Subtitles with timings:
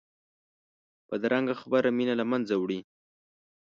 [1.07, 2.79] بدرنګه خبره مینه له منځه وړي